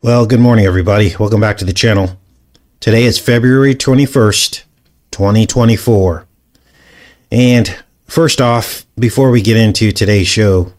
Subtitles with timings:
[0.00, 1.16] Well, good morning, everybody.
[1.18, 2.20] Welcome back to the channel.
[2.78, 4.62] Today is February 21st,
[5.10, 6.24] 2024.
[7.32, 7.76] And
[8.06, 10.72] first off, before we get into today's show,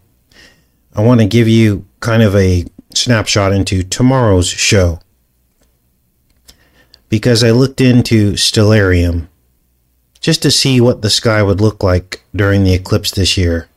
[0.96, 2.64] I want to give you kind of a
[2.94, 5.02] snapshot into tomorrow's show.
[7.10, 9.28] Because I looked into Stellarium
[10.22, 13.68] just to see what the sky would look like during the eclipse this year.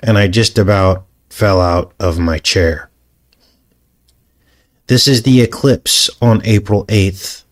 [0.00, 2.88] And I just about fell out of my chair.
[4.86, 7.44] This is the eclipse on April 8th.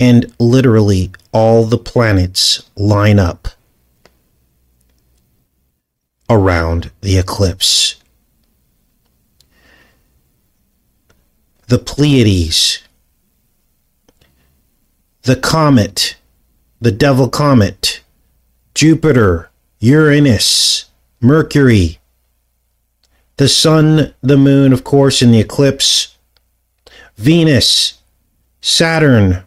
[0.00, 3.48] And literally all the planets line up
[6.28, 7.96] around the eclipse.
[11.68, 12.82] The Pleiades,
[15.22, 16.16] the comet,
[16.80, 18.00] the devil comet,
[18.74, 20.86] Jupiter, Uranus,
[21.20, 21.99] Mercury,
[23.40, 26.18] the sun, the moon, of course, in the eclipse,
[27.16, 28.02] Venus,
[28.60, 29.44] Saturn,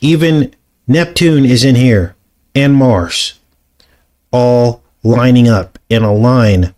[0.00, 0.54] even
[0.86, 2.14] Neptune is in here,
[2.54, 3.40] and Mars,
[4.30, 6.72] all lining up in a line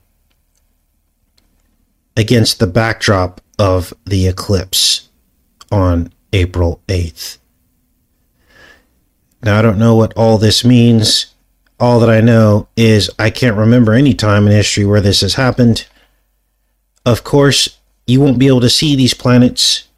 [2.16, 5.10] against the backdrop of the eclipse
[5.70, 7.36] on April 8th.
[9.42, 11.26] Now, I don't know what all this means.
[11.78, 15.34] All that I know is I can't remember any time in history where this has
[15.34, 15.86] happened.
[17.04, 19.88] Of course, you won't be able to see these planets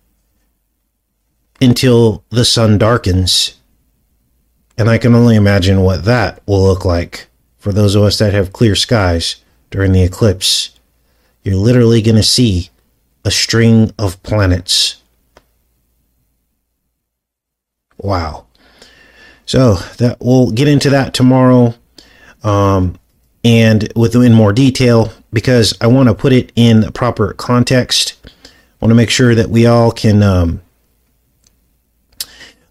[1.60, 3.58] until the sun darkens.
[4.78, 8.34] And I can only imagine what that will look like for those of us that
[8.34, 9.36] have clear skies
[9.70, 10.78] during the eclipse.
[11.42, 12.70] You're literally going to see
[13.24, 15.02] a string of planets.
[17.98, 18.46] Wow.
[19.46, 21.74] So that we'll get into that tomorrow.
[22.42, 22.98] Um,
[23.47, 28.16] and within more detail because I want to put it in proper context.
[28.34, 28.41] I
[28.80, 30.61] want to make sure that we all can um,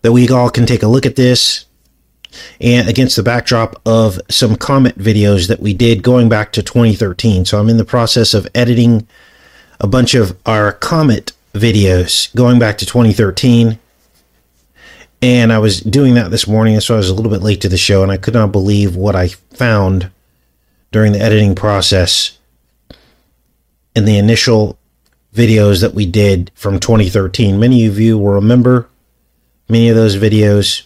[0.01, 1.65] that we all can take a look at this
[2.59, 7.45] and against the backdrop of some comet videos that we did going back to 2013.
[7.45, 9.07] So I'm in the process of editing
[9.79, 13.79] a bunch of our comet videos going back to 2013.
[15.21, 17.69] And I was doing that this morning, so I was a little bit late to
[17.69, 20.11] the show, and I could not believe what I found
[20.95, 22.39] during the editing process
[23.97, 24.79] in the initial
[25.33, 27.59] videos that we did from 2013.
[27.59, 28.87] Many of you will remember
[29.67, 30.83] many of those videos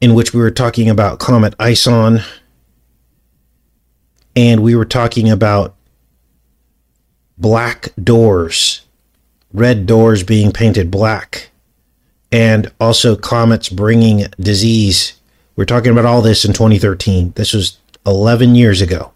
[0.00, 2.20] in which we were talking about Comet Ison
[4.36, 5.74] and we were talking about
[7.38, 8.82] black doors,
[9.52, 11.50] red doors being painted black,
[12.30, 15.14] and also comets bringing disease.
[15.56, 17.32] We're talking about all this in 2013.
[17.34, 17.78] This was
[18.08, 19.12] 11 years ago.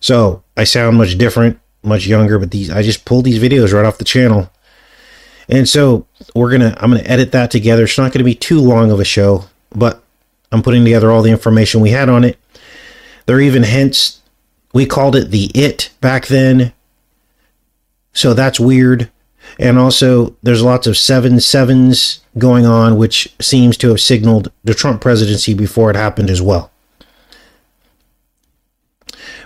[0.00, 3.84] So I sound much different, much younger, but these I just pulled these videos right
[3.84, 4.50] off the channel.
[5.48, 7.84] And so we're gonna I'm gonna edit that together.
[7.84, 9.44] It's not gonna be too long of a show,
[9.74, 10.02] but
[10.50, 12.38] I'm putting together all the information we had on it.
[13.26, 14.20] There even hints.
[14.72, 16.72] We called it the it back then.
[18.12, 19.10] So that's weird.
[19.58, 24.74] And also, there's lots of seven sevens going on, which seems to have signaled the
[24.74, 26.70] Trump presidency before it happened as well.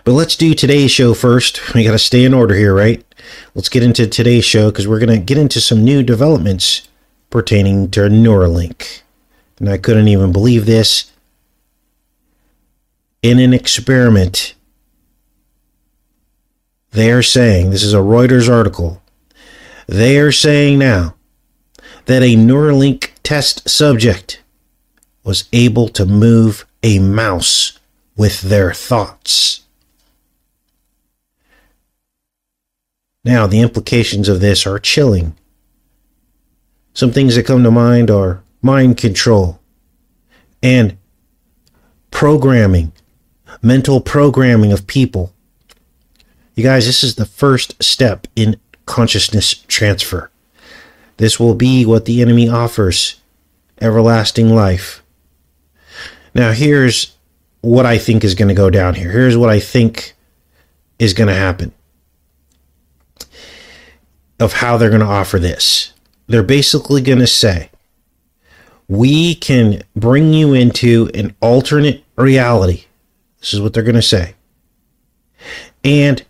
[0.08, 1.74] But let's do today's show first.
[1.74, 3.04] We got to stay in order here, right?
[3.54, 6.88] Let's get into today's show because we're going to get into some new developments
[7.28, 9.02] pertaining to Neuralink.
[9.58, 11.12] And I couldn't even believe this.
[13.20, 14.54] In an experiment,
[16.92, 19.02] they are saying, this is a Reuters article,
[19.86, 21.16] they are saying now
[22.06, 24.40] that a Neuralink test subject
[25.22, 27.78] was able to move a mouse
[28.16, 29.66] with their thoughts.
[33.28, 35.36] Now, the implications of this are chilling.
[36.94, 39.60] Some things that come to mind are mind control
[40.62, 40.96] and
[42.10, 42.92] programming,
[43.60, 45.34] mental programming of people.
[46.54, 50.30] You guys, this is the first step in consciousness transfer.
[51.18, 53.20] This will be what the enemy offers
[53.78, 55.02] everlasting life.
[56.32, 57.14] Now, here's
[57.60, 59.10] what I think is going to go down here.
[59.10, 60.14] Here's what I think
[60.98, 61.74] is going to happen
[64.38, 65.92] of how they're going to offer this.
[66.26, 67.70] They're basically going to say,
[68.88, 72.84] we can bring you into an alternate reality.
[73.40, 74.34] This is what they're going to say.
[75.84, 76.24] And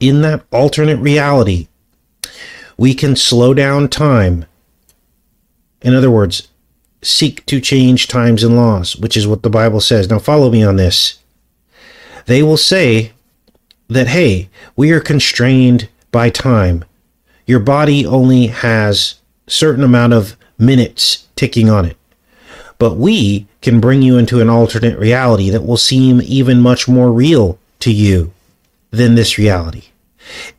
[0.00, 1.68] in that alternate reality,
[2.76, 4.44] we can slow down time.
[5.82, 6.48] In other words,
[7.02, 10.08] seek to change times and laws, which is what the Bible says.
[10.08, 11.18] Now, follow me on this.
[12.26, 13.12] They will say
[13.88, 16.84] that, hey, we are constrained by time.
[17.48, 19.14] Your body only has
[19.46, 21.96] certain amount of minutes ticking on it.
[22.78, 27.10] But we can bring you into an alternate reality that will seem even much more
[27.10, 28.34] real to you
[28.90, 29.84] than this reality.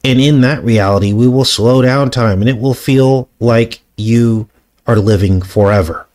[0.03, 4.49] And in that reality, we will slow down time and it will feel like you
[4.87, 6.07] are living forever.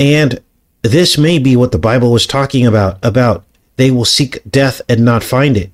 [0.00, 0.40] And
[0.80, 3.44] this may be what the Bible was talking about about
[3.76, 5.73] they will seek death and not find it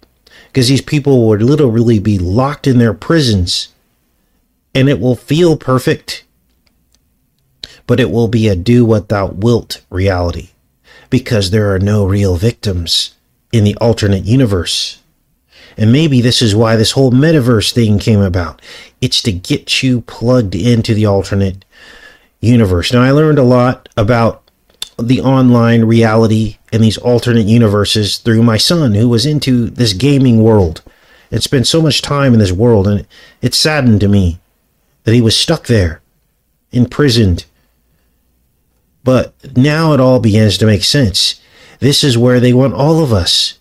[0.53, 3.69] because these people would literally be locked in their prisons
[4.75, 6.25] and it will feel perfect
[7.91, 10.51] but it will be a do what thou wilt reality
[11.11, 13.17] because there are no real victims
[13.53, 15.03] in the alternate universe.
[15.77, 18.63] And maybe this is why this whole metaverse thing came about.
[19.01, 21.65] It's to get you plugged into the alternate
[22.41, 22.93] universe.
[22.93, 24.50] Now, I learned a lot about
[25.03, 30.43] the online reality and these alternate universes through my son, who was into this gaming
[30.43, 30.83] world
[31.31, 32.87] and spent so much time in this world.
[32.87, 33.07] And
[33.43, 34.41] it saddened to me
[35.05, 36.01] that he was stuck there,
[36.73, 37.45] imprisoned,
[39.03, 41.41] but now it all begins to make sense.
[41.79, 43.59] This is where they want all of us.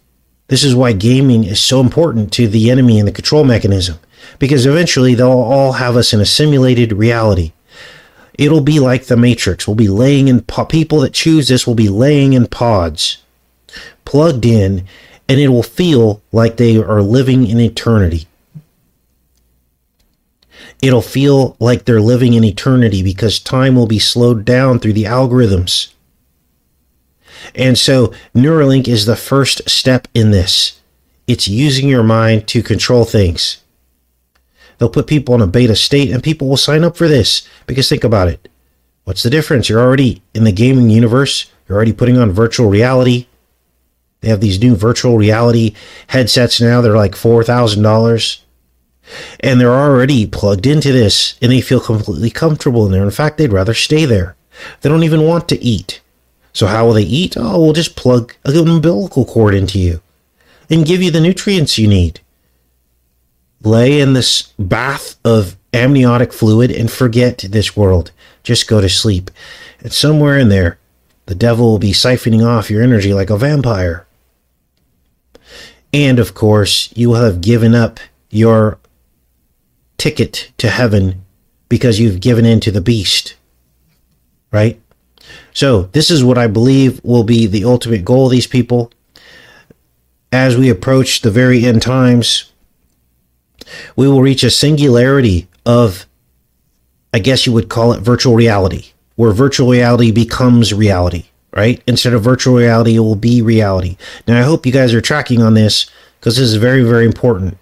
[0.47, 3.99] This is why gaming is so important to the enemy and the control mechanism,
[4.39, 7.53] because eventually they'll all have us in a simulated reality.
[8.39, 9.67] It'll be like the Matrix.
[9.67, 13.21] We'll be laying in po- people that choose this will be laying in pods,
[14.05, 14.85] plugged in,
[15.27, 18.27] and it will feel like they are living in eternity
[20.81, 25.03] it'll feel like they're living in eternity because time will be slowed down through the
[25.05, 25.93] algorithms.
[27.55, 30.79] And so Neuralink is the first step in this.
[31.27, 33.61] It's using your mind to control things.
[34.79, 37.87] They'll put people in a beta state and people will sign up for this because
[37.87, 38.49] think about it.
[39.03, 39.69] What's the difference?
[39.69, 41.51] You're already in the gaming universe.
[41.67, 43.27] You're already putting on virtual reality.
[44.21, 45.75] They have these new virtual reality
[46.07, 46.81] headsets now.
[46.81, 48.41] They're like $4,000
[49.39, 53.03] and they're already plugged into this and they feel completely comfortable in there.
[53.03, 54.35] In fact, they'd rather stay there.
[54.81, 56.01] They don't even want to eat.
[56.53, 57.35] So how will they eat?
[57.37, 60.01] Oh, we'll just plug an umbilical cord into you
[60.69, 62.19] and give you the nutrients you need.
[63.61, 68.11] Lay in this bath of amniotic fluid and forget this world.
[68.43, 69.29] Just go to sleep.
[69.81, 70.79] And somewhere in there,
[71.25, 74.07] the devil will be siphoning off your energy like a vampire.
[75.93, 78.79] And of course, you will have given up your
[79.97, 81.23] ticket to heaven
[81.67, 83.35] because you've given in to the beast.
[84.51, 84.81] Right?
[85.53, 88.91] So, this is what I believe will be the ultimate goal of these people.
[90.31, 92.51] As we approach the very end times,
[93.95, 96.05] we will reach a singularity of,
[97.13, 101.81] I guess you would call it virtual reality, where virtual reality becomes reality, right?
[101.87, 103.97] Instead of virtual reality, it will be reality.
[104.27, 105.89] Now, I hope you guys are tracking on this
[106.19, 107.57] because this is very, very important.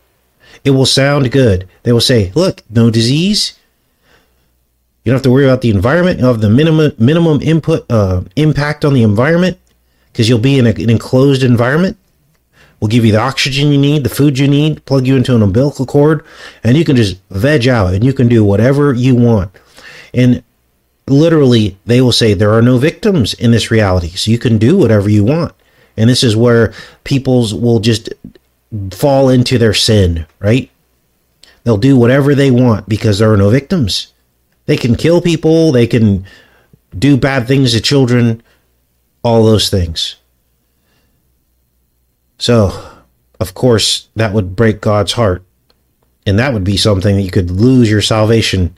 [0.64, 1.68] It will sound good.
[1.84, 3.58] They will say, look, no disease.
[5.04, 6.20] You don't have to worry about the environment.
[6.20, 9.58] Have the minimum minimum input uh, impact on the environment
[10.12, 11.98] because you'll be in a, an enclosed environment.
[12.80, 15.42] We'll give you the oxygen you need, the food you need, plug you into an
[15.42, 16.24] umbilical cord,
[16.64, 19.52] and you can just veg out and you can do whatever you want.
[20.14, 20.44] And
[21.08, 24.78] literally, they will say there are no victims in this reality, so you can do
[24.78, 25.54] whatever you want.
[25.96, 28.10] And this is where peoples will just
[28.92, 30.70] fall into their sin, right?
[31.64, 34.14] They'll do whatever they want because there are no victims.
[34.68, 36.26] They can kill people, they can
[36.98, 38.44] do bad things to children,
[39.24, 40.18] all those things.
[42.38, 42.72] So,
[43.40, 45.44] of course, that would break God's heart.
[46.26, 48.78] And that would be something that you could lose your salvation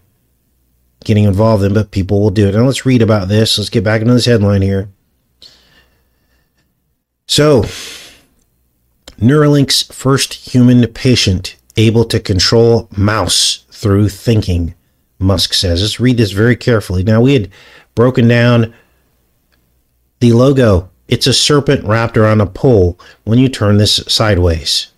[1.04, 2.54] getting involved in, but people will do it.
[2.54, 3.58] Now let's read about this.
[3.58, 4.90] Let's get back into this headline here.
[7.28, 7.64] So,
[9.20, 14.76] Neuralink's first human patient able to control mouse through thinking,
[15.20, 15.82] Musk says.
[15.82, 17.04] Let's read this very carefully.
[17.04, 17.50] Now, we had
[17.96, 18.74] broken down
[20.20, 20.90] the logo.
[21.10, 24.92] It's a serpent wrapped around a pole when you turn this sideways.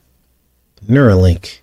[0.85, 1.59] Neuralink.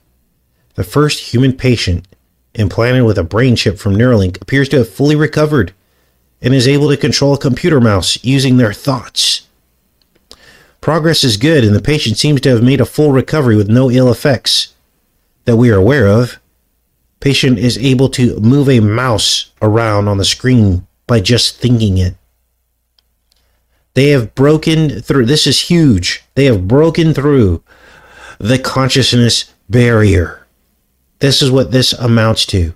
[0.75, 2.09] The first human patient
[2.55, 5.75] implanted with a brain chip from Neuralink appears to have fully recovered
[6.41, 9.47] and is able to control a computer mouse using their thoughts.
[10.81, 13.91] Progress is good, and the patient seems to have made a full recovery with no
[13.91, 14.73] ill effects
[15.45, 16.41] that we are aware of.
[17.21, 22.15] Patient is able to move a mouse around on the screen by just thinking it.
[23.99, 26.23] They have broken through, this is huge.
[26.37, 27.65] They have broken through
[28.39, 30.47] the consciousness barrier.
[31.19, 32.75] This is what this amounts to.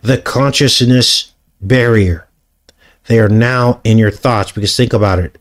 [0.00, 2.28] The consciousness barrier.
[3.08, 5.38] They are now in your thoughts because think about it.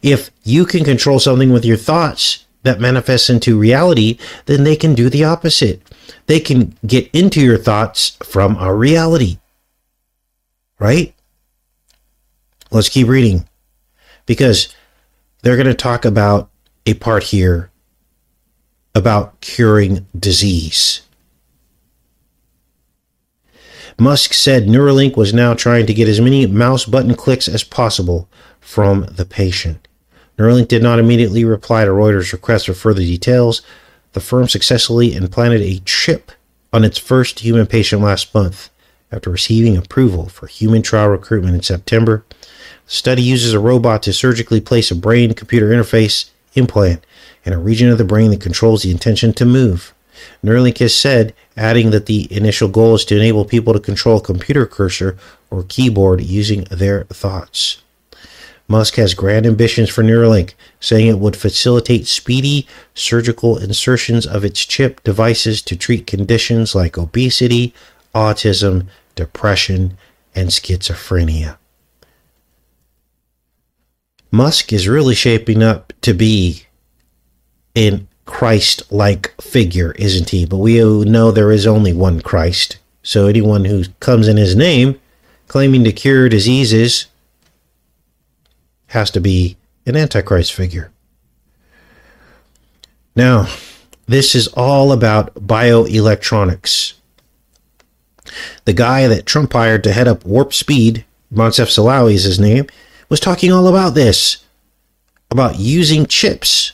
[0.00, 4.94] If you can control something with your thoughts, that manifests into reality, then they can
[4.94, 5.82] do the opposite.
[6.24, 9.40] They can get into your thoughts from a reality.
[10.78, 11.14] Right?
[12.70, 13.46] Let's keep reading
[14.26, 14.74] because
[15.42, 16.50] they're going to talk about
[16.86, 17.70] a part here
[18.94, 21.02] about curing disease.
[23.98, 28.28] Musk said Neuralink was now trying to get as many mouse button clicks as possible
[28.60, 29.86] from the patient.
[30.36, 33.62] Neuralink did not immediately reply to Reuters' request for further details.
[34.12, 36.32] The firm successfully implanted a chip
[36.72, 38.70] on its first human patient last month
[39.12, 42.24] after receiving approval for human trial recruitment in September.
[42.86, 47.04] The study uses a robot to surgically place a brain computer interface implant
[47.44, 49.94] in a region of the brain that controls the intention to move.
[50.44, 54.22] Neuralink has said, adding that the initial goal is to enable people to control a
[54.22, 55.16] computer cursor
[55.50, 57.82] or keyboard using their thoughts.
[58.66, 64.64] Musk has grand ambitions for Neuralink, saying it would facilitate speedy surgical insertions of its
[64.64, 67.74] chip devices to treat conditions like obesity,
[68.14, 69.98] autism, depression,
[70.34, 71.58] and schizophrenia.
[74.34, 76.66] Musk is really shaping up to be
[77.76, 80.44] an Christ like figure, isn't he?
[80.44, 82.78] But we know there is only one Christ.
[83.02, 85.00] So anyone who comes in his name
[85.46, 87.06] claiming to cure diseases
[88.88, 90.90] has to be an Antichrist figure.
[93.14, 93.46] Now,
[94.06, 96.94] this is all about bioelectronics.
[98.64, 102.66] The guy that Trump hired to head up Warp Speed, Moncef Slaoui is his name,
[103.08, 104.44] was talking all about this
[105.30, 106.72] about using chips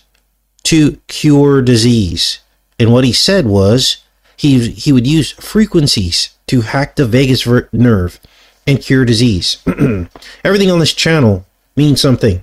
[0.64, 2.40] to cure disease.
[2.78, 4.04] And what he said was
[4.37, 8.20] he, he would use frequencies to hack the vagus nerve
[8.66, 9.62] and cure disease.
[10.44, 11.46] Everything on this channel
[11.76, 12.42] means something.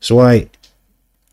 [0.00, 0.48] So I,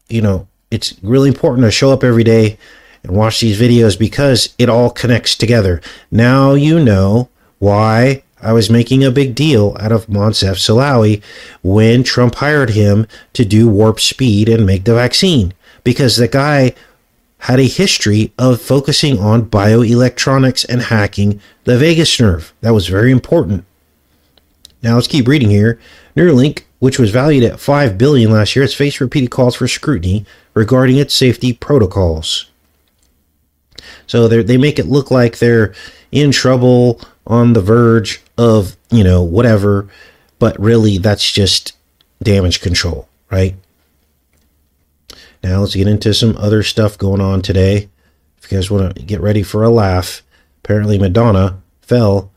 [0.09, 2.57] you know, it's really important to show up every day
[3.03, 5.81] and watch these videos because it all connects together.
[6.11, 7.29] Now you know
[7.59, 11.21] why I was making a big deal out of Moncef Slaoui
[11.63, 16.73] when Trump hired him to do warp speed and make the vaccine because the guy
[17.39, 22.53] had a history of focusing on bioelectronics and hacking the vagus nerve.
[22.61, 23.65] That was very important.
[24.81, 25.79] Now let's keep reading here.
[26.15, 30.25] Neuralink, which was valued at 5 billion last year, has faced repeated calls for scrutiny
[30.53, 32.49] regarding its safety protocols.
[34.07, 35.73] So they make it look like they're
[36.11, 39.89] in trouble on the verge of, you know, whatever,
[40.39, 41.73] but really that's just
[42.21, 43.55] damage control, right?
[45.43, 47.89] Now let's get into some other stuff going on today.
[48.37, 50.21] If you guys want to get ready for a laugh,
[50.63, 52.31] apparently Madonna fell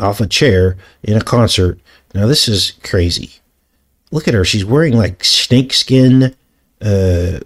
[0.00, 1.78] off a chair in a concert.
[2.14, 3.32] Now this is crazy.
[4.10, 4.44] Look at her.
[4.44, 6.34] She's wearing like snakeskin
[6.80, 7.40] uh,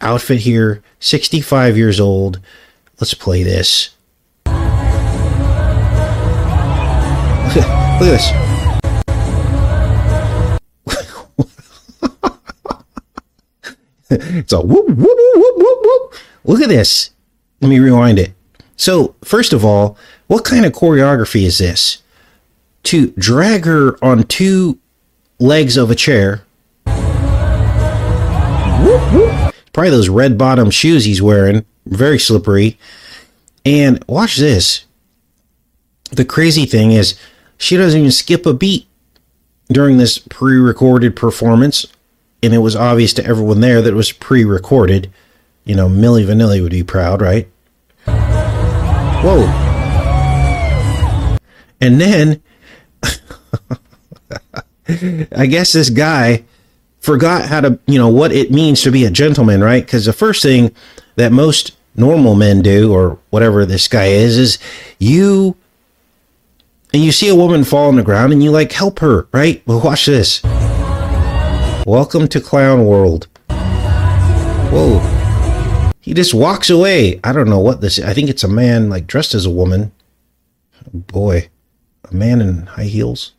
[0.00, 0.82] outfit here.
[1.00, 2.40] 65 years old.
[3.00, 3.96] Let's play this.
[4.44, 4.54] Look
[7.56, 8.30] at, look at this.
[14.36, 16.14] it's all whoop, whoop, whoop, whoop, whoop.
[16.44, 17.12] Look at this.
[17.62, 18.34] Let me rewind it.
[18.76, 22.02] So, first of all, what kind of choreography is this?
[22.82, 24.78] To drag her on two
[25.38, 26.42] legs of a chair.
[28.84, 29.54] Whoop, whoop.
[29.72, 31.64] Probably those red bottom shoes he's wearing.
[31.86, 32.78] Very slippery.
[33.64, 34.84] And watch this.
[36.12, 37.18] The crazy thing is,
[37.58, 38.86] she doesn't even skip a beat
[39.68, 41.86] during this pre recorded performance
[42.42, 45.10] and it was obvious to everyone there that it was pre-recorded.
[45.64, 47.48] You know, Milli Vanilli would be proud, right?
[48.06, 49.44] Whoa.
[51.80, 52.42] And then
[55.36, 56.44] I guess this guy
[57.00, 59.84] forgot how to, you know, what it means to be a gentleman, right?
[59.84, 60.74] Because the first thing
[61.16, 64.58] that most normal men do, or whatever this guy is, is
[64.98, 65.56] you
[66.92, 69.62] and you see a woman fall on the ground and you like help her, right?
[69.66, 70.42] Well, watch this.
[71.86, 73.28] Welcome to Clown World.
[74.70, 74.98] Whoa.
[76.00, 77.20] He just walks away.
[77.22, 78.04] I don't know what this is.
[78.04, 79.92] I think it's a man like dressed as a woman.
[80.86, 81.48] Oh boy.
[82.10, 83.32] A man in high heels.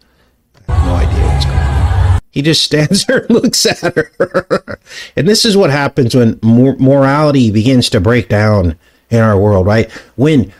[2.31, 4.79] He just stands there and looks at her.
[5.15, 8.77] and this is what happens when mor- morality begins to break down
[9.09, 9.91] in our world, right?
[10.15, 10.51] When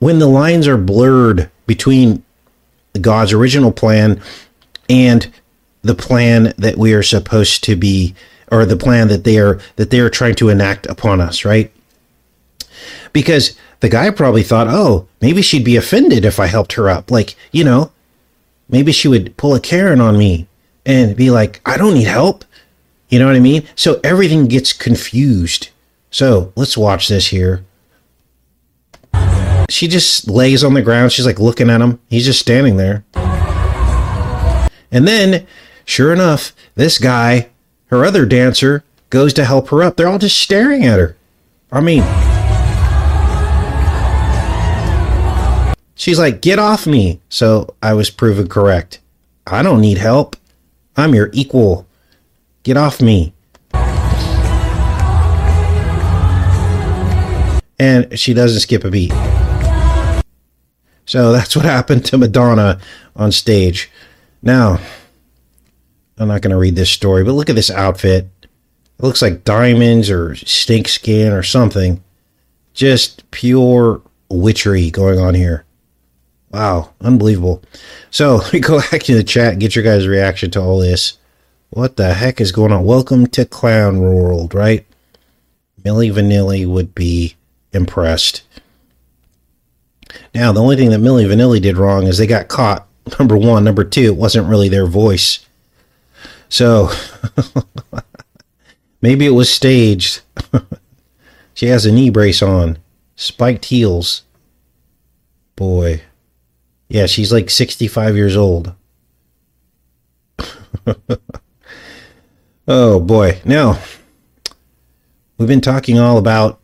[0.00, 2.22] when the lines are blurred between
[3.00, 4.20] God's original plan
[4.88, 5.30] and
[5.82, 8.14] the plan that we are supposed to be
[8.50, 11.70] or the plan that they are that they are trying to enact upon us, right?
[13.12, 17.10] Because the guy probably thought, "Oh, maybe she'd be offended if I helped her up."
[17.10, 17.92] Like, you know,
[18.68, 20.46] maybe she would pull a Karen on me
[20.88, 22.44] and be like, "I don't need help."
[23.08, 23.66] You know what I mean?
[23.74, 25.68] So everything gets confused
[26.10, 27.64] So let's watch this here.
[29.68, 31.12] She just lays on the ground.
[31.12, 32.00] She's like looking at him.
[32.08, 33.04] He's just standing there.
[34.90, 35.46] And then,
[35.84, 37.50] sure enough, this guy,
[37.86, 39.96] her other dancer, goes to help her up.
[39.96, 41.16] They're all just staring at her.
[41.70, 42.02] I mean,
[45.94, 47.20] she's like, get off me.
[47.28, 49.00] So I was proven correct.
[49.46, 50.36] I don't need help.
[50.98, 51.86] I'm your equal.
[52.64, 53.32] Get off me.
[57.78, 59.12] And she doesn't skip a beat.
[61.06, 62.80] So that's what happened to Madonna
[63.14, 63.92] on stage.
[64.42, 64.80] Now,
[66.18, 68.28] I'm not going to read this story, but look at this outfit.
[68.42, 72.02] It looks like diamonds or stink skin or something.
[72.74, 75.64] Just pure witchery going on here.
[76.50, 77.62] Wow, unbelievable.
[78.10, 80.78] So let me go back to the chat and get your guys' reaction to all
[80.78, 81.18] this.
[81.70, 82.84] What the heck is going on?
[82.84, 84.86] Welcome to Clown World, right?
[85.82, 87.36] Milli Vanilli would be
[87.72, 88.42] impressed.
[90.34, 92.86] Now, the only thing that Milli Vanilli did wrong is they got caught.
[93.18, 93.64] Number one.
[93.64, 95.44] Number two, it wasn't really their voice.
[96.48, 96.90] So,
[99.02, 100.22] maybe it was staged.
[101.52, 102.78] she has a knee brace on,
[103.16, 104.22] spiked heels.
[105.56, 106.02] Boy.
[106.88, 108.74] Yeah, she's like 65 years old.
[112.68, 113.40] oh boy.
[113.44, 113.78] Now,
[115.36, 116.60] we've been talking all about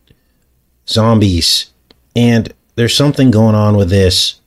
[0.87, 1.71] zombies,
[2.15, 4.39] and there's something going on with this.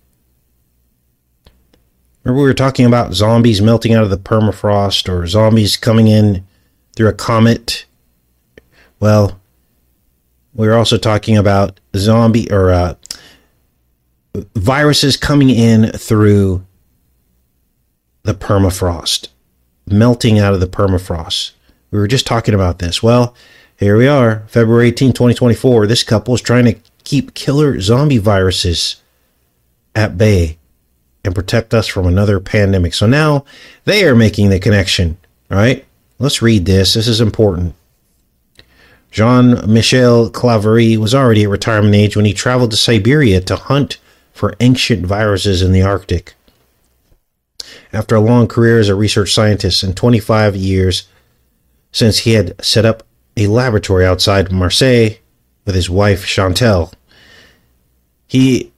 [2.25, 6.45] Remember, we were talking about zombies melting out of the permafrost or zombies coming in
[6.95, 7.87] through a comet?
[8.99, 9.41] Well,
[10.53, 12.95] we are also talking about zombie or uh,
[14.55, 16.65] viruses coming in through
[18.23, 19.29] the permafrost,
[19.87, 21.53] melting out of the permafrost.
[21.91, 23.03] We were just talking about this.
[23.03, 23.35] Well,
[23.79, 25.87] here we are, February 18, 2024.
[25.87, 28.97] This couple is trying to keep killer zombie viruses
[29.95, 30.59] at bay
[31.25, 32.95] and protect us from another pandemic.
[32.95, 33.45] So now
[33.85, 35.17] they are making the connection,
[35.49, 35.85] right?
[36.19, 36.95] Let's read this.
[36.95, 37.75] This is important.
[39.11, 43.99] Jean Michel Claverie was already at retirement age when he traveled to Siberia to hunt
[44.39, 46.35] for ancient viruses in the Arctic.
[47.93, 51.09] After a long career as a research scientist and 25 years
[51.91, 53.03] since he had set up
[53.37, 55.17] a laboratory outside Marseille
[55.65, 56.93] with his wife Chantal,
[58.29, 58.73] he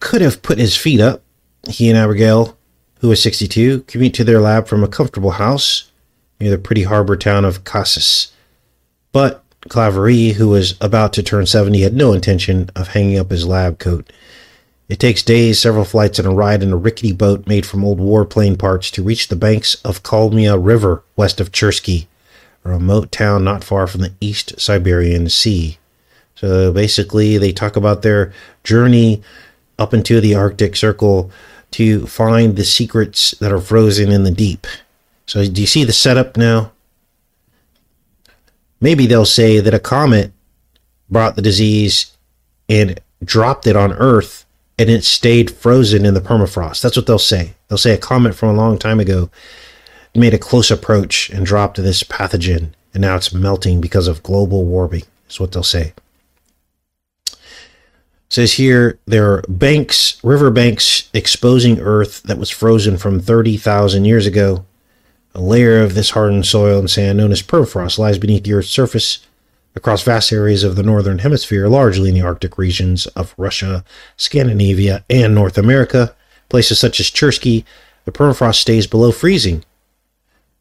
[0.00, 1.22] could have put his feet up.
[1.68, 2.56] He and Abergel,
[2.98, 5.92] who was 62, commute to their lab from a comfortable house
[6.40, 8.32] near the pretty harbor town of Cassis.
[9.12, 13.46] But Claverie, who was about to turn 70, had no intention of hanging up his
[13.46, 14.12] lab coat.
[14.88, 17.98] It takes days, several flights, and a ride in a rickety boat made from old
[17.98, 22.06] warplane parts to reach the banks of Kolyma River west of Chersky,
[22.64, 25.78] a remote town not far from the East Siberian Sea.
[26.34, 29.22] So basically, they talk about their journey
[29.78, 31.30] up into the Arctic Circle
[31.72, 34.66] to find the secrets that are frozen in the deep.
[35.26, 36.72] So, do you see the setup now?
[38.80, 40.32] Maybe they'll say that a comet
[41.08, 42.12] brought the disease
[42.68, 44.43] and dropped it on Earth
[44.78, 46.82] and it stayed frozen in the permafrost.
[46.82, 47.54] That's what they'll say.
[47.68, 49.30] They'll say a comet from a long time ago
[50.14, 54.64] made a close approach and dropped this pathogen, and now it's melting because of global
[54.64, 55.02] warming.
[55.28, 55.92] Is what they'll say.
[57.26, 57.36] It
[58.28, 64.26] says here there are banks, river banks exposing Earth that was frozen from 30,000 years
[64.26, 64.64] ago.
[65.34, 68.70] A layer of this hardened soil and sand, known as permafrost, lies beneath the Earth's
[68.70, 69.26] surface
[69.74, 73.84] across vast areas of the northern hemisphere, largely in the Arctic regions of Russia,
[74.16, 76.14] Scandinavia, and North America.
[76.48, 77.64] Places such as Chersky,
[78.04, 79.64] the permafrost stays below freezing,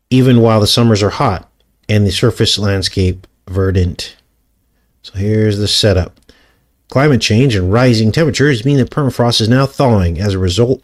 [0.10, 1.50] even while the summers are hot
[1.90, 4.16] and the surface landscape verdant.
[5.02, 6.20] So here's the setup.
[6.90, 10.20] Climate change and rising temperatures mean that permafrost is now thawing.
[10.20, 10.84] As a result,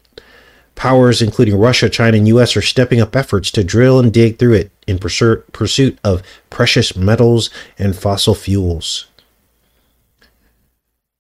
[0.76, 4.54] Powers, including Russia, China, and US, are stepping up efforts to drill and dig through
[4.54, 9.08] it in pursuit of precious metals and fossil fuels.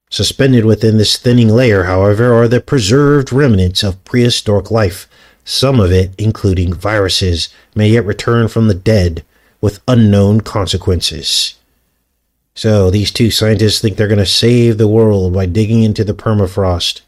[0.09, 5.07] Suspended within this thinning layer, however, are the preserved remnants of prehistoric life.
[5.43, 9.23] Some of it, including viruses, may yet return from the dead
[9.61, 11.55] with unknown consequences.
[12.55, 16.13] So, these two scientists think they're going to save the world by digging into the
[16.13, 17.01] permafrost.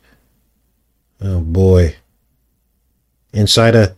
[1.21, 1.95] Oh boy
[3.33, 3.95] inside a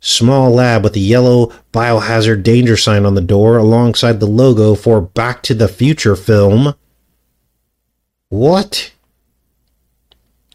[0.00, 5.00] small lab with a yellow biohazard danger sign on the door alongside the logo for
[5.00, 6.74] Back to the Future film.
[8.28, 8.92] What?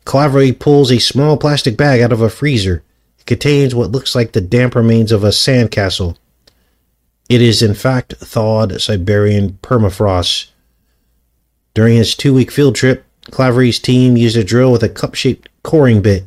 [0.06, 2.84] Claverie pulls a small plastic bag out of a freezer.
[3.20, 6.18] It contains what looks like the damp remains of a sandcastle.
[7.30, 10.48] It is, in fact, thawed Siberian permafrost.
[11.74, 15.48] During his two week field trip, Claverie's team used a drill with a cup shaped
[15.64, 16.26] coring bit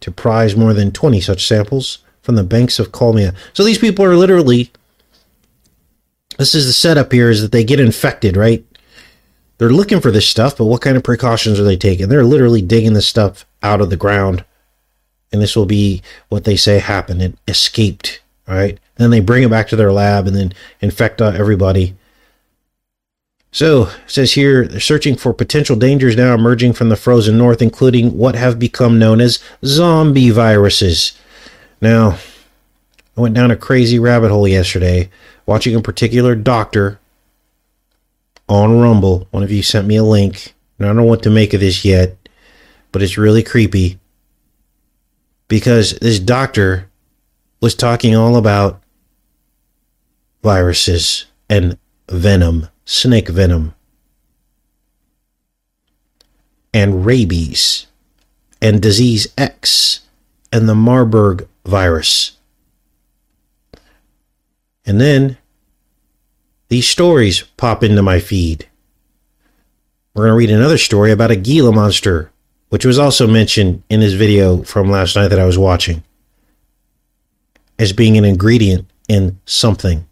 [0.00, 3.34] to prize more than 20 such samples from the banks of Kolyma.
[3.52, 4.70] So these people are literally.
[6.38, 8.64] This is the setup here is that they get infected, right?
[9.58, 12.08] They're looking for this stuff, but what kind of precautions are they taking?
[12.08, 14.42] They're literally digging this stuff out of the ground.
[15.32, 17.20] And this will be what they say happened.
[17.20, 18.80] It escaped, right?
[18.96, 21.94] Then they bring it back to their lab and then infect uh, everybody.
[23.52, 27.60] So, it says here, they're searching for potential dangers now emerging from the frozen north,
[27.60, 31.18] including what have become known as zombie viruses.
[31.80, 32.18] Now,
[33.16, 35.10] I went down a crazy rabbit hole yesterday
[35.46, 37.00] watching a particular doctor
[38.48, 39.26] on Rumble.
[39.30, 41.60] One of you sent me a link, and I don't know what to make of
[41.60, 42.16] this yet,
[42.92, 43.98] but it's really creepy
[45.48, 46.88] because this doctor
[47.60, 48.80] was talking all about
[50.42, 51.76] viruses and
[52.08, 53.72] venom, snake venom,
[56.74, 57.86] and rabies,
[58.60, 60.00] and disease X,
[60.52, 62.36] and the Marburg virus.
[64.84, 65.38] And then
[66.66, 68.66] these stories pop into my feed.
[70.12, 72.32] We're going to read another story about a Gila monster,
[72.70, 76.02] which was also mentioned in his video from last night that I was watching
[77.78, 80.08] as being an ingredient in something.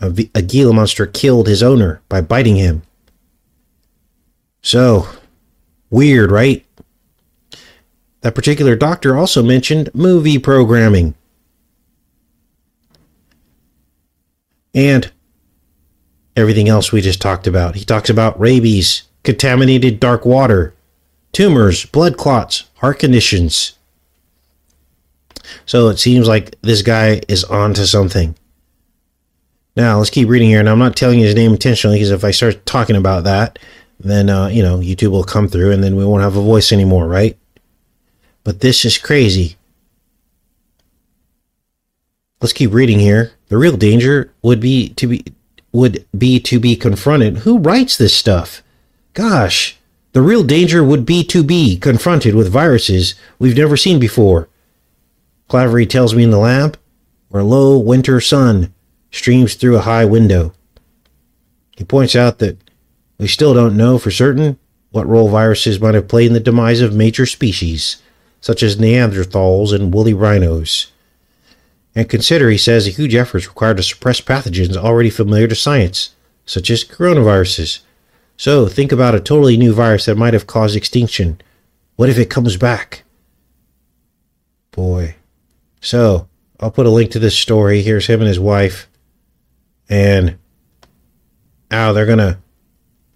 [0.00, 2.82] A, Gila monster killed his owner by biting him.
[4.62, 5.08] So,
[5.90, 6.64] weird, right?
[8.22, 11.14] That particular doctor also mentioned movie programming.
[14.74, 15.10] And
[16.36, 17.74] everything else we just talked about.
[17.74, 20.74] He talks about rabies, contaminated dark water,
[21.32, 23.78] tumors, blood clots, heart conditions.
[25.66, 28.36] So it seems like this guy is on to something.
[29.76, 32.24] Now, let's keep reading here, and I'm not telling you his name intentionally because if
[32.24, 33.58] I start talking about that,
[33.98, 36.72] then, uh, you know, YouTube will come through and then we won't have a voice
[36.72, 37.38] anymore, right?
[38.42, 39.56] But this is crazy.
[42.40, 43.32] Let's keep reading here.
[43.48, 45.24] The real danger would be to be
[45.72, 47.38] would be to be confronted.
[47.38, 48.62] Who writes this stuff?
[49.12, 49.76] Gosh,
[50.12, 54.48] the real danger would be to be confronted with viruses we've never seen before.
[55.48, 56.78] Claverie tells me in the lab,
[57.28, 58.72] where low winter sun
[59.10, 60.52] streams through a high window.
[61.76, 62.58] He points out that
[63.18, 64.58] we still don't know for certain
[64.90, 68.02] what role viruses might have played in the demise of major species,
[68.40, 70.90] such as Neanderthals and woolly rhinos.
[71.94, 76.14] And consider, he says, the huge efforts required to suppress pathogens already familiar to science,
[76.44, 77.80] such as coronaviruses.
[78.36, 81.40] So, think about a totally new virus that might have caused extinction.
[81.96, 83.02] What if it comes back?
[84.70, 85.16] Boy.
[85.80, 87.82] So, I'll put a link to this story.
[87.82, 88.88] Here's him and his wife.
[89.90, 90.38] And
[91.70, 92.40] ow, they're gonna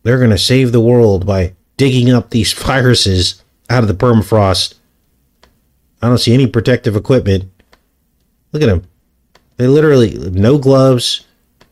[0.03, 4.75] they're gonna save the world by digging up these viruses out of the permafrost.
[6.03, 7.51] I don't see any protective equipment.
[8.53, 8.85] Look at them.
[9.57, 11.25] They literally no gloves.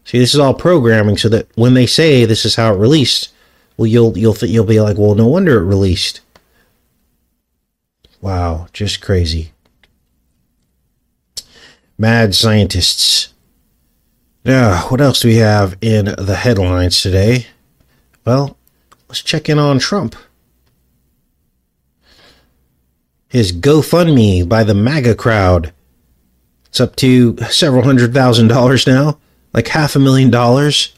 [0.04, 3.32] See, this is all programming so that when they say this is how it released,
[3.76, 6.20] well, you'll you'll you'll be like, well, no wonder it released.
[8.20, 9.52] Wow, just crazy.
[11.98, 13.31] Mad scientists.
[14.44, 17.46] Now, what else do we have in the headlines today?
[18.24, 18.56] Well,
[19.08, 20.16] let's check in on Trump.
[23.28, 25.72] His GoFundMe by the MAGA crowd
[26.72, 29.18] it's up to several hundred thousand dollars now,
[29.52, 30.94] like half a million dollars.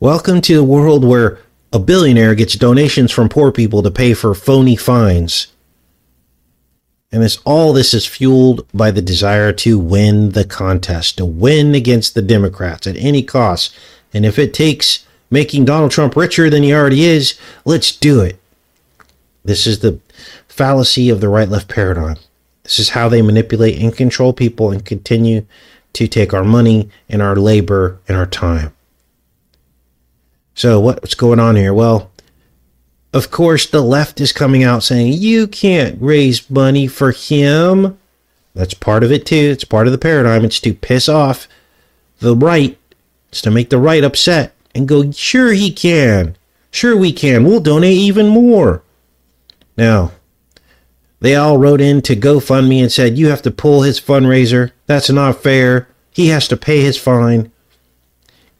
[0.00, 1.38] Welcome to the world where
[1.72, 5.53] a billionaire gets donations from poor people to pay for phony fines.
[7.14, 11.72] And this all this is fueled by the desire to win the contest, to win
[11.72, 13.72] against the Democrats at any cost.
[14.12, 18.40] And if it takes making Donald Trump richer than he already is, let's do it.
[19.44, 20.00] This is the
[20.48, 22.16] fallacy of the right left paradigm.
[22.64, 25.46] This is how they manipulate and control people and continue
[25.92, 28.74] to take our money and our labor and our time.
[30.56, 31.72] So, what's going on here?
[31.72, 32.10] Well,
[33.14, 37.96] of course, the left is coming out saying, you can't raise money for him.
[38.54, 39.36] That's part of it, too.
[39.36, 40.44] It's part of the paradigm.
[40.44, 41.46] It's to piss off
[42.18, 42.76] the right.
[43.28, 46.36] It's to make the right upset and go, sure, he can.
[46.72, 47.44] Sure, we can.
[47.44, 48.82] We'll donate even more.
[49.76, 50.10] Now,
[51.20, 54.72] they all wrote in to GoFundMe and said, You have to pull his fundraiser.
[54.86, 55.88] That's not fair.
[56.10, 57.52] He has to pay his fine.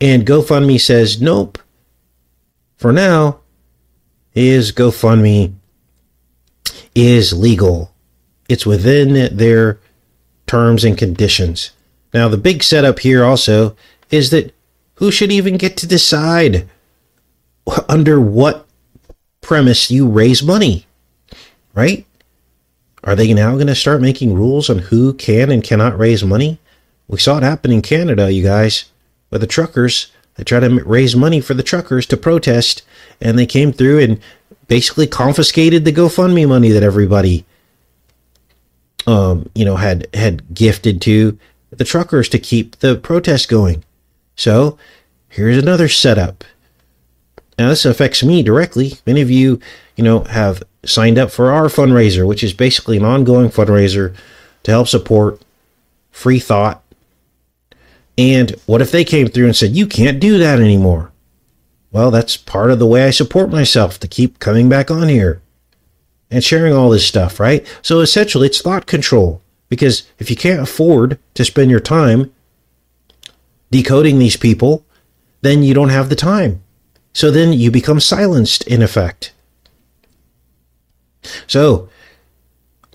[0.01, 1.59] And GoFundMe says, Nope.
[2.77, 3.41] For now,
[4.35, 5.55] his GoFundMe
[6.95, 7.95] is legal.
[8.49, 9.79] It's within their
[10.47, 11.71] terms and conditions.
[12.13, 13.77] Now, the big setup here also
[14.11, 14.53] is that
[14.97, 16.69] who should even get to decide
[17.89, 18.67] under what
[19.41, 20.87] premise you raise money,
[21.75, 22.05] right?
[23.03, 26.59] Are they now going to start making rules on who can and cannot raise money?
[27.07, 28.87] We saw it happen in Canada, you guys,
[29.31, 30.11] with the truckers.
[30.37, 32.83] They tried to raise money for the truckers to protest,
[33.21, 34.21] and they came through and
[34.67, 37.45] basically confiscated the GoFundMe money that everybody,
[39.07, 41.39] um, you know, had had gifted to
[41.71, 43.85] the truckers to keep the protest going.
[44.37, 44.79] So
[45.29, 46.45] here's another setup.
[47.59, 48.95] Now this affects me directly.
[49.07, 49.61] Many of you,
[49.97, 54.15] you know, have signed up for our fundraiser, which is basically an ongoing fundraiser
[54.65, 55.41] to help support
[56.11, 56.83] free thought.
[58.17, 61.13] And what if they came through and said, you can't do that anymore?
[61.91, 65.41] Well, that's part of the way I support myself to keep coming back on here
[66.31, 67.67] and sharing all this stuff, right?
[67.83, 69.41] So essentially, it's thought control.
[69.69, 72.33] Because if you can't afford to spend your time
[73.71, 74.85] decoding these people,
[75.41, 76.63] then you don't have the time.
[77.13, 79.33] So then you become silenced in effect.
[81.47, 81.89] So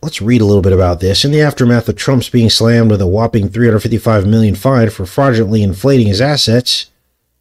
[0.02, 1.26] let's read a little bit about this.
[1.26, 5.64] In the aftermath of Trump's being slammed with a whopping 355 million fine for fraudulently
[5.64, 6.88] inflating his assets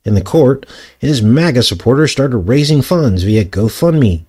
[0.05, 0.67] in the court,
[0.99, 4.25] his MAGA supporters started raising funds via GoFundMe.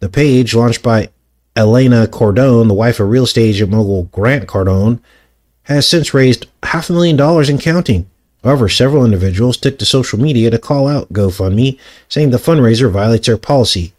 [0.00, 1.10] The page, launched by
[1.56, 5.00] Elena Cardone, the wife of real estate agent mogul Grant Cardone,
[5.64, 8.08] has since raised half a million dollars and counting.
[8.42, 13.26] However, several individuals took to social media to call out GoFundMe, saying the fundraiser violates
[13.26, 13.92] their policy.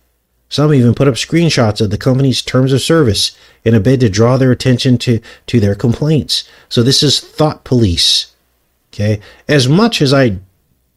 [0.52, 4.10] Some even put up screenshots of the company's terms of service in a bid to
[4.10, 6.44] draw their attention to, to their complaints.
[6.68, 8.36] So this is thought police.
[8.90, 9.22] Okay.
[9.48, 10.40] As much as I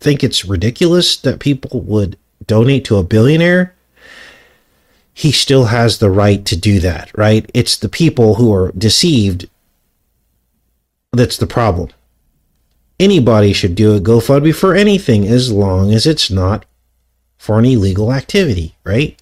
[0.01, 3.77] think it's ridiculous that people would donate to a billionaire,
[5.12, 7.49] he still has the right to do that, right?
[7.55, 9.49] It's the people who are deceived
[11.12, 11.90] that's the problem.
[12.99, 16.64] Anybody should do a GoFundMe for anything as long as it's not
[17.38, 19.17] for an illegal activity, right?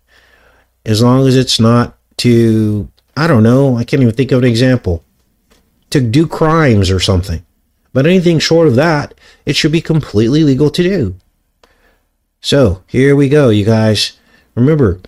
[0.84, 4.48] As long as it's not to, I don't know, I can't even think of an
[4.48, 5.04] example,
[5.90, 7.44] to do crimes or something.
[7.92, 9.14] But anything short of that,
[9.44, 11.16] it should be completely legal to do.
[12.40, 14.18] So here we go, you guys.
[14.54, 15.00] Remember,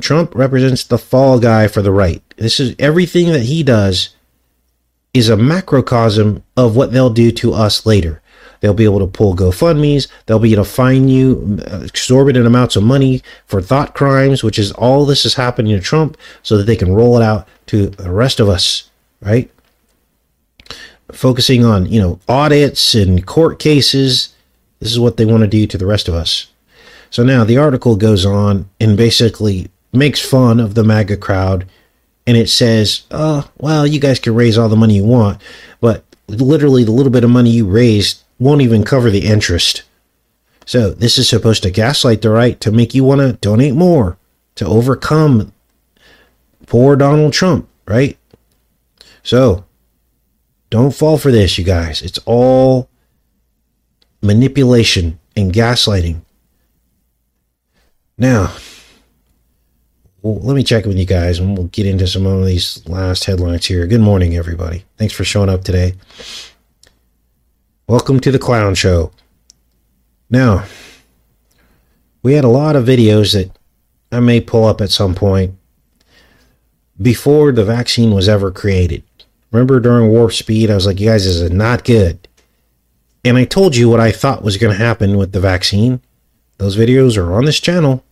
[0.00, 2.22] Trump represents the fall guy for the right.
[2.36, 4.10] This is everything that he does
[5.12, 8.19] is a macrocosm of what they'll do to us later.
[8.60, 10.08] They'll be able to pull GoFundMe's.
[10.26, 14.58] They'll be able to fine you uh, exorbitant amounts of money for thought crimes, which
[14.58, 17.86] is all this is happening to Trump so that they can roll it out to
[17.86, 18.90] the rest of us,
[19.22, 19.50] right?
[21.12, 24.34] Focusing on, you know, audits and court cases.
[24.78, 26.46] This is what they want to do to the rest of us.
[27.10, 31.66] So now the article goes on and basically makes fun of the MAGA crowd
[32.26, 35.42] and it says, oh, well, you guys can raise all the money you want,
[35.80, 39.84] but literally the little bit of money you raised won't even cover the interest.
[40.66, 44.16] So this is supposed to gaslight the right to make you want to donate more
[44.56, 45.52] to overcome
[46.66, 48.18] poor Donald Trump, right?
[49.22, 49.64] So
[50.70, 52.02] don't fall for this, you guys.
[52.02, 52.88] It's all
[54.22, 56.22] manipulation and gaslighting.
[58.16, 58.54] Now,
[60.22, 63.24] well, let me check with you guys and we'll get into some of these last
[63.24, 63.86] headlines here.
[63.86, 64.84] Good morning, everybody.
[64.98, 65.94] Thanks for showing up today.
[67.90, 69.10] Welcome to the Clown Show.
[70.30, 70.64] Now,
[72.22, 73.50] we had a lot of videos that
[74.12, 75.56] I may pull up at some point
[77.02, 79.02] before the vaccine was ever created.
[79.50, 82.28] Remember during Warp Speed, I was like, you guys, this is not good.
[83.24, 86.00] And I told you what I thought was going to happen with the vaccine.
[86.58, 88.04] Those videos are on this channel.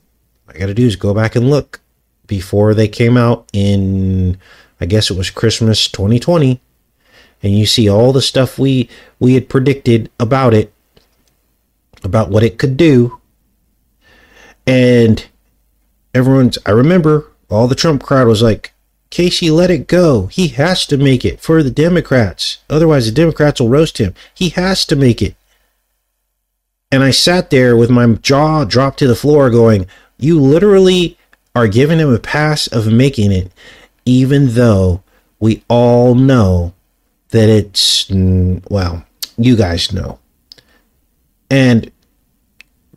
[0.48, 1.80] All I got to do is go back and look
[2.26, 4.38] before they came out in,
[4.80, 6.60] I guess it was Christmas 2020
[7.42, 10.72] and you see all the stuff we we had predicted about it
[12.02, 13.20] about what it could do.
[14.66, 15.26] And
[16.14, 18.72] everyone's i remember all the trump crowd was like
[19.10, 20.26] casey let it go.
[20.26, 22.58] He has to make it for the democrats.
[22.68, 24.14] Otherwise the democrats will roast him.
[24.34, 25.34] He has to make it.
[26.90, 29.86] And i sat there with my jaw dropped to the floor going
[30.18, 31.16] you literally
[31.54, 33.52] are giving him a pass of making it
[34.04, 35.02] even though
[35.38, 36.72] we all know
[37.30, 39.04] that it's, mm, well,
[39.36, 40.18] you guys know.
[41.50, 41.90] And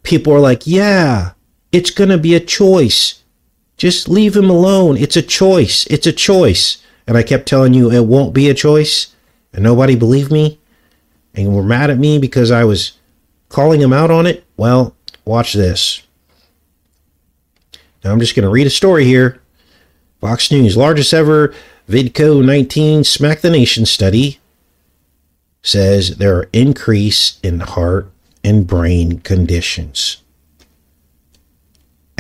[0.04, 1.32] people are like, yeah,
[1.72, 3.22] it's going to be a choice.
[3.78, 4.98] Just leave him alone.
[4.98, 5.86] It's a choice.
[5.88, 6.84] It's a choice.
[7.08, 9.16] And I kept telling you it won't be a choice.
[9.54, 10.60] And nobody believed me.
[11.34, 12.94] And were mad at me because I was
[13.50, 14.46] calling him out on it.
[14.58, 16.04] Well, watch this.
[18.04, 19.42] Now I'm just going to read a story here.
[20.20, 21.54] Fox News, largest ever
[21.92, 24.40] COVID-19 Smack the Nation study
[25.62, 28.10] says there are increase in heart
[28.44, 30.18] and brain conditions.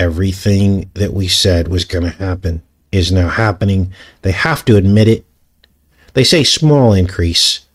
[0.01, 3.93] everything that we said was going to happen is now happening.
[4.23, 5.25] They have to admit it.
[6.13, 7.67] They say small increase,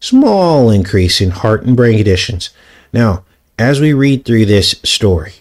[0.00, 2.50] small increase in heart and brain conditions.
[2.92, 3.24] Now,
[3.58, 5.34] as we read through this story,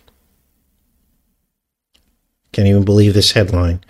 [2.52, 3.84] can't even believe this headline.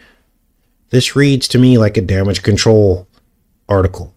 [0.93, 3.07] This reads to me like a damage control
[3.67, 4.13] article.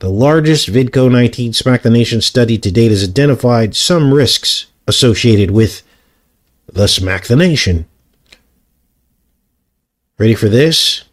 [0.00, 5.50] The largest VIDCO 19 Smack the Nation study to date has identified some risks associated
[5.50, 5.82] with
[6.70, 7.86] the Smack the Nation.
[10.18, 11.04] Ready for this?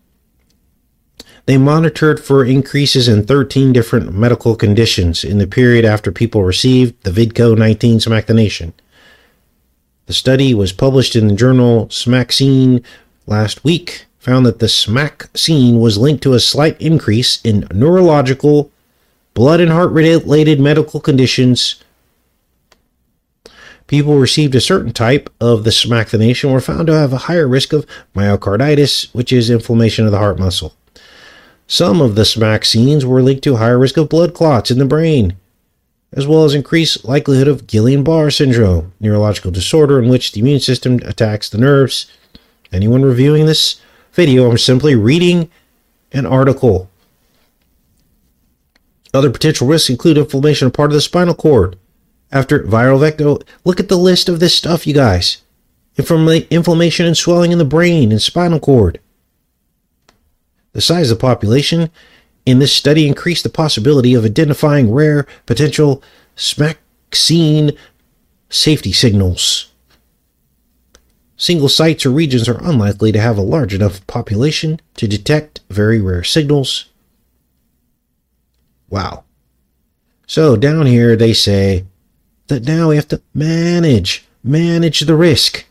[1.46, 7.02] They monitored for increases in 13 different medical conditions in the period after people received
[7.06, 8.74] the VIDCO 19 Smack the Nation.
[10.08, 12.84] The study was published in the journal Smack SmackScene
[13.26, 18.72] last week, found that the smack scene was linked to a slight increase in neurological,
[19.34, 21.82] blood and heart related medical conditions
[23.88, 27.14] people who received a certain type of the smack the nation were found to have
[27.14, 30.76] a higher risk of myocarditis, which is inflammation of the heart muscle.
[31.66, 34.86] Some of the smack scenes were linked to higher risk of blood clots in the
[34.86, 35.36] brain,
[36.14, 41.00] as well as increased likelihood of Guillain-Barré syndrome, neurological disorder in which the immune system
[41.04, 42.12] attacks the nerves.
[42.72, 43.82] Anyone reviewing this
[44.18, 45.50] video, I'm simply reading
[46.12, 46.90] an article.
[49.14, 51.78] Other potential risks include inflammation of part of the spinal cord,
[52.32, 53.36] after viral vector.
[53.64, 55.44] Look at the list of this stuff, you guys.
[55.98, 59.00] Inflammation and swelling in the brain and spinal cord.
[60.74, 61.92] The size of the population
[62.44, 66.02] in this study increased the possibility of identifying rare potential
[66.36, 67.78] vaccine
[68.50, 69.67] safety signals.
[71.38, 76.02] Single sites or regions are unlikely to have a large enough population to detect very
[76.02, 76.90] rare signals.
[78.90, 79.24] Wow.
[80.26, 81.86] So down here they say
[82.48, 85.66] that now we have to manage, manage the risk.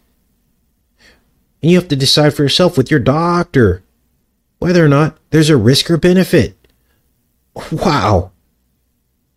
[1.63, 3.83] And you have to decide for yourself with your doctor
[4.59, 6.57] whether or not there's a risk or benefit.
[7.73, 8.31] Wow.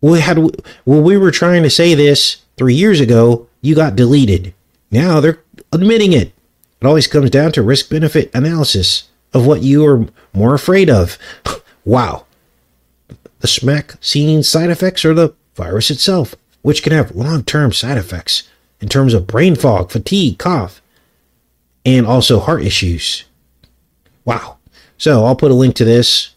[0.02, 4.54] We had when we were trying to say this three years ago, you got deleted.
[4.92, 5.40] Now they're
[5.72, 6.34] admitting it.
[6.82, 11.18] It always comes down to risk benefit analysis of what you are more afraid of.
[11.86, 12.26] wow.
[13.40, 16.36] The smack scene side effects or the virus itself?
[16.62, 18.44] which can have long term side effects
[18.82, 20.82] in terms of brain fog, fatigue, cough,
[21.86, 23.26] and also heart issues.
[24.26, 24.58] Wow.
[24.98, 26.36] So I'll put a link to this.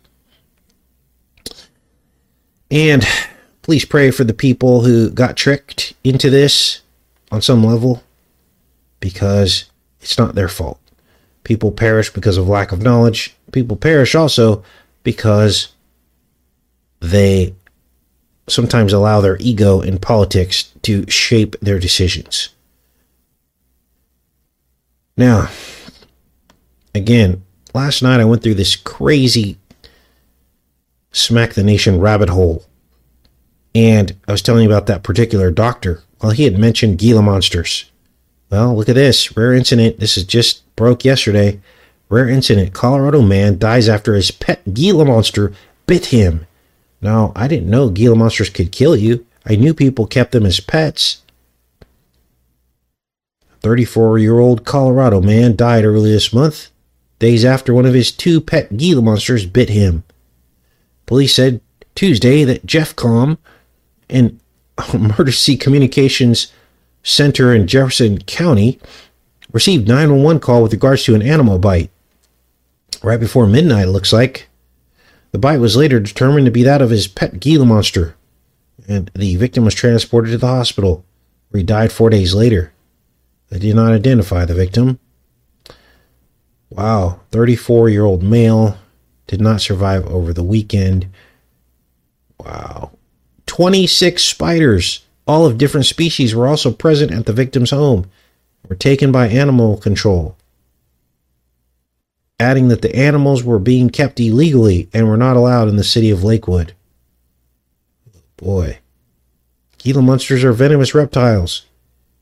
[2.71, 3.05] And
[3.63, 6.81] please pray for the people who got tricked into this
[7.31, 8.03] on some level
[9.03, 9.67] because
[10.01, 10.81] it's not their fault.
[11.45, 13.37] People perish because of lack of knowledge.
[13.51, 14.65] People perish also
[15.03, 15.75] because
[17.01, 17.55] they
[18.49, 22.51] sometimes allow their ego and politics to shape their decisions.
[25.17, 25.51] Now,
[26.95, 29.59] again, last night I went through this crazy
[31.11, 32.65] smack the nation rabbit hole.
[33.75, 36.03] And I was telling you about that particular doctor.
[36.23, 37.91] Well, he had mentioned Gila monsters.
[38.53, 39.99] Well, look at this rare incident.
[39.99, 41.61] This is just broke yesterday.
[42.09, 42.73] Rare incident.
[42.73, 45.53] Colorado man dies after his pet Gila monster
[45.87, 46.47] bit him
[47.03, 49.27] now, I didn't know Gila monsters could kill you.
[49.45, 51.23] I knew people kept them as pets.
[53.61, 56.69] 34 year old Colorado man died early this month,
[57.19, 60.05] days after one of his two pet Gila monsters bit him.
[61.07, 61.61] Police said
[61.97, 63.39] Tuesday that Jeff Com
[64.09, 64.39] and
[64.95, 66.53] Emergency Communications
[67.03, 68.79] Center in Jefferson County
[69.53, 71.91] received 911 call with regards to an animal bite.
[73.03, 74.49] Right before midnight, it looks like.
[75.33, 78.17] The bite was later determined to be that of his pet Gila monster,
[78.87, 81.05] and the victim was transported to the hospital,
[81.49, 82.73] where he died four days later.
[83.49, 84.99] They did not identify the victim.
[86.71, 88.79] Wow, 34 year old male
[89.27, 91.09] did not survive over the weekend.
[92.39, 92.93] Wow.
[93.47, 98.11] 26 spiders, all of different species, were also present at the victim's home,
[98.69, 100.37] were taken by animal control
[102.43, 106.11] adding that the animals were being kept illegally and were not allowed in the city
[106.11, 106.75] of Lakewood.
[108.37, 108.81] Boy.
[109.79, 111.67] Gila monsters are venomous reptiles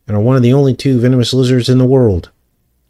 [0.07, 2.31] and are one of the only two venomous lizards in the world.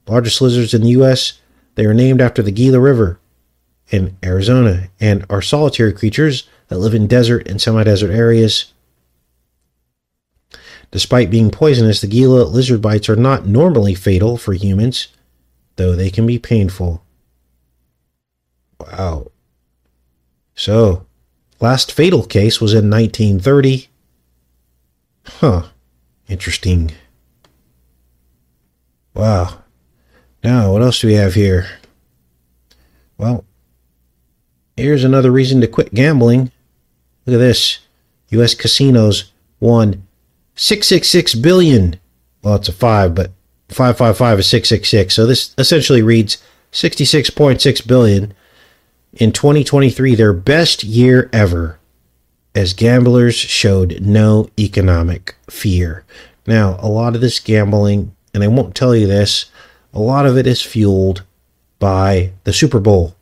[0.09, 1.41] Largest lizards in the U.S.,
[1.77, 3.21] they are named after the Gila River
[3.91, 8.73] in Arizona and are solitary creatures that live in desert and semi desert areas.
[10.91, 15.09] Despite being poisonous, the Gila lizard bites are not normally fatal for humans,
[15.77, 17.05] though they can be painful.
[18.81, 19.31] Wow.
[20.55, 21.07] So,
[21.61, 23.89] last fatal case was in 1930.
[25.27, 25.63] Huh.
[26.29, 26.93] Interesting.
[29.15, 29.63] Wow.
[30.43, 31.69] Now, what else do we have here?
[33.17, 33.45] Well,
[34.77, 36.51] here's another reason to quit gambling.
[37.27, 37.79] Look at this.
[38.31, 40.07] US casinos won
[40.61, 41.99] 666 billion.
[42.43, 43.31] Well, it's a 5, but
[43.71, 45.15] 555 is 666.
[45.15, 46.37] So this essentially reads
[46.73, 48.35] 66.6 billion
[49.15, 51.79] in 2023, their best year ever
[52.55, 56.05] as gamblers showed no economic fear.
[56.47, 59.51] Now, a lot of this gambling, and I won't tell you this,
[59.95, 61.25] a lot of it is fueled
[61.79, 63.17] by the Super Bowl.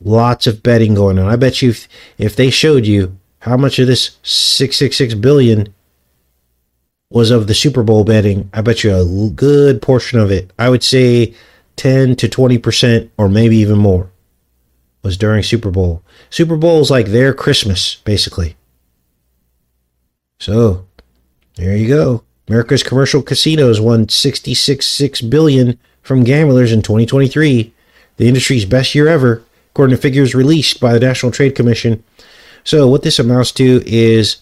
[0.00, 1.28] Lots of betting going on.
[1.28, 5.73] I bet you if, if they showed you how much of this 666 billion
[7.10, 10.68] was of the Super Bowl betting, I bet you a good portion of it, I
[10.68, 11.34] would say
[11.76, 14.10] 10 to 20% or maybe even more
[15.02, 16.02] was during Super Bowl.
[16.30, 18.56] Super Bowl is like their Christmas, basically.
[20.40, 20.86] So,
[21.56, 22.24] there you go.
[22.48, 27.72] America's commercial casinos won 66.6 billion from gamblers in 2023,
[28.16, 32.02] the industry's best year ever, according to figures released by the National Trade Commission.
[32.64, 34.38] So, what this amounts to is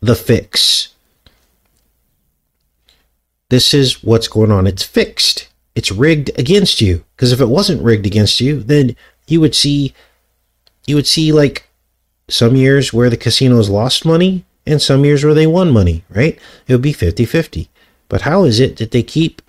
[0.00, 0.93] the fix.
[3.54, 4.66] This is what's going on.
[4.66, 5.46] It's fixed.
[5.76, 7.04] It's rigged against you.
[7.14, 8.96] Because if it wasn't rigged against you, then
[9.28, 9.94] you would see
[10.88, 11.68] you would see like
[12.28, 16.36] some years where the casinos lost money and some years where they won money, right?
[16.66, 17.68] It would be 50-50.
[18.08, 19.40] But how is it that they keep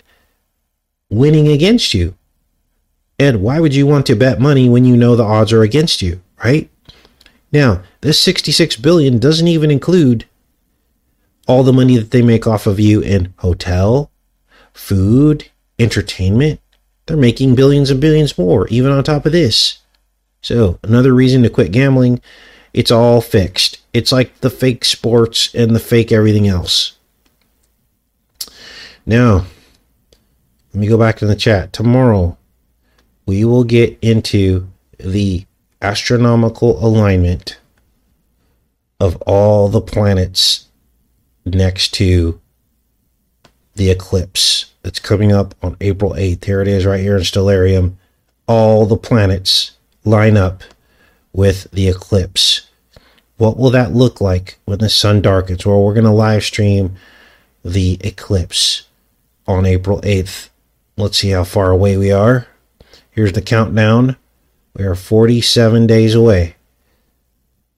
[1.10, 2.14] winning against you?
[3.18, 6.00] And why would you want to bet money when you know the odds are against
[6.00, 6.70] you, right?
[7.50, 10.26] Now, this 66 billion doesn't even include
[11.46, 14.10] all the money that they make off of you in hotel,
[14.72, 16.60] food, entertainment,
[17.06, 19.78] they're making billions and billions more, even on top of this.
[20.42, 22.20] So, another reason to quit gambling,
[22.72, 23.80] it's all fixed.
[23.92, 26.96] It's like the fake sports and the fake everything else.
[29.06, 29.46] Now,
[30.72, 31.72] let me go back to the chat.
[31.72, 32.36] Tomorrow,
[33.24, 34.68] we will get into
[34.98, 35.46] the
[35.80, 37.58] astronomical alignment
[38.98, 40.65] of all the planets
[41.46, 42.40] next to
[43.76, 46.44] the eclipse that's coming up on April 8th.
[46.44, 47.94] Here it is right here in Stellarium.
[48.46, 49.72] All the planets
[50.04, 50.62] line up
[51.32, 52.68] with the eclipse.
[53.36, 55.66] What will that look like when the sun darkens?
[55.66, 56.96] Well, we're going to live stream
[57.64, 58.86] the eclipse
[59.46, 60.48] on April 8th.
[60.96, 62.46] Let's see how far away we are.
[63.10, 64.16] Here's the countdown.
[64.74, 66.56] We are 47 days away.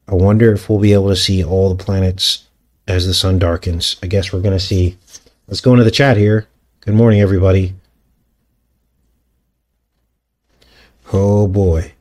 [0.07, 2.48] I wonder if we'll be able to see all the planets
[2.89, 3.97] as the sun darkens.
[4.03, 4.97] I guess we're going to see.
[5.47, 6.49] Let's go into the chat here.
[6.81, 7.75] Good morning, everybody.
[11.13, 11.93] Oh boy.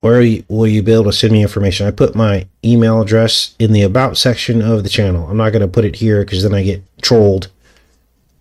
[0.00, 1.86] Where will you be able to send me information?
[1.86, 5.28] I put my email address in the About section of the channel.
[5.28, 7.48] I'm not going to put it here because then I get trolled.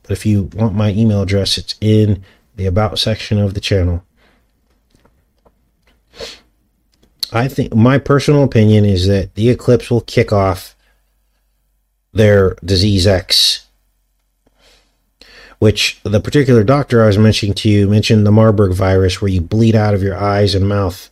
[0.03, 2.23] But if you want my email address, it's in
[2.57, 4.03] the About section of the channel.
[7.31, 10.75] I think my personal opinion is that the eclipse will kick off
[12.13, 13.67] their disease X,
[15.59, 19.41] which the particular doctor I was mentioning to you mentioned the Marburg virus, where you
[19.41, 21.09] bleed out of your eyes and mouth,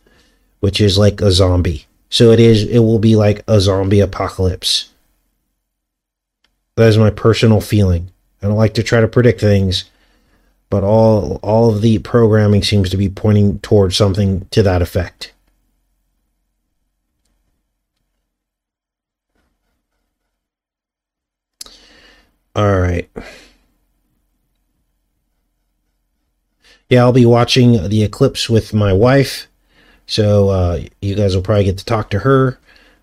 [0.60, 1.86] which is like a zombie.
[2.08, 2.64] So it is.
[2.64, 4.90] It will be like a zombie apocalypse.
[6.76, 8.10] That is my personal feeling.
[8.42, 9.84] I don't like to try to predict things,
[10.70, 15.32] but all all of the programming seems to be pointing towards something to that effect.
[22.54, 23.08] All right.
[26.88, 29.48] Yeah, I'll be watching the eclipse with my wife.
[30.06, 32.58] So uh, you guys will probably get to talk to her.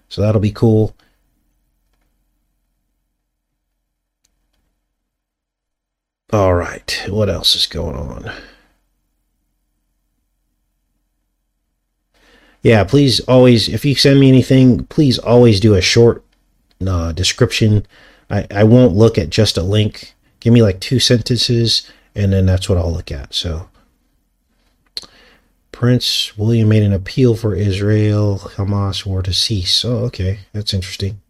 [0.09, 0.95] So that'll be cool.
[6.33, 7.03] All right.
[7.07, 8.31] What else is going on?
[12.61, 16.23] Yeah, please always, if you send me anything, please always do a short
[16.85, 17.85] uh, description
[18.29, 20.15] I, I won't look at just a link.
[20.39, 23.33] Give me like two sentences, and then that's what I'll look at.
[23.33, 23.69] So,
[25.71, 29.85] Prince William made an appeal for Israel Hamas war to cease.
[29.85, 30.39] Oh, okay.
[30.51, 31.21] That's interesting.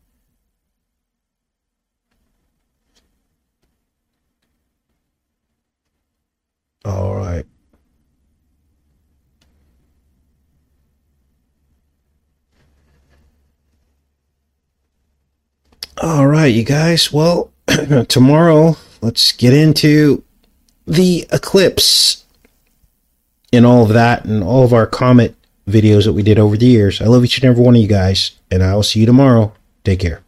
[6.85, 7.45] All right.
[16.01, 17.13] All right, you guys.
[17.13, 17.51] Well,
[18.07, 20.23] tomorrow, let's get into
[20.85, 22.25] the eclipse
[23.53, 25.35] and all of that and all of our comet
[25.69, 26.99] videos that we did over the years.
[27.01, 29.53] I love each and every one of you guys, and I will see you tomorrow.
[29.85, 30.22] Take care.